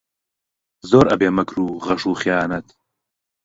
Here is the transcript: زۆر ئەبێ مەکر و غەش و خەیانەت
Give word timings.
زۆر 0.89 1.05
ئەبێ 1.11 1.29
مەکر 1.37 1.57
و 1.61 1.79
غەش 1.85 2.01
و 2.05 2.19
خەیانەت 2.21 2.67